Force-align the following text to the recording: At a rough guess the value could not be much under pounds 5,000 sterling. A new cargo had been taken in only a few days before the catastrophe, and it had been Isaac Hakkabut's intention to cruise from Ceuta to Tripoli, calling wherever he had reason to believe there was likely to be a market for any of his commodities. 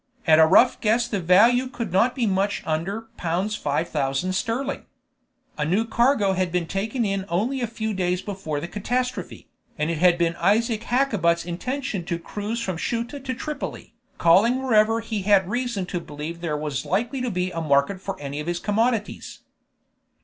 At 0.25 0.39
a 0.39 0.47
rough 0.47 0.81
guess 0.81 1.07
the 1.07 1.19
value 1.19 1.67
could 1.67 1.91
not 1.93 2.15
be 2.15 2.25
much 2.25 2.63
under 2.65 3.01
pounds 3.17 3.55
5,000 3.55 4.33
sterling. 4.33 4.87
A 5.59 5.63
new 5.63 5.85
cargo 5.85 6.33
had 6.33 6.51
been 6.51 6.65
taken 6.65 7.05
in 7.05 7.23
only 7.29 7.61
a 7.61 7.67
few 7.67 7.93
days 7.93 8.19
before 8.23 8.59
the 8.59 8.67
catastrophe, 8.67 9.47
and 9.77 9.91
it 9.91 9.99
had 9.99 10.17
been 10.17 10.35
Isaac 10.37 10.85
Hakkabut's 10.85 11.45
intention 11.45 12.03
to 12.05 12.17
cruise 12.17 12.59
from 12.63 12.79
Ceuta 12.79 13.19
to 13.19 13.35
Tripoli, 13.35 13.93
calling 14.17 14.63
wherever 14.63 15.01
he 15.01 15.21
had 15.21 15.47
reason 15.47 15.85
to 15.85 15.99
believe 15.99 16.41
there 16.41 16.57
was 16.57 16.83
likely 16.83 17.21
to 17.21 17.29
be 17.29 17.51
a 17.51 17.61
market 17.61 18.01
for 18.01 18.19
any 18.19 18.39
of 18.39 18.47
his 18.47 18.57
commodities. 18.59 19.41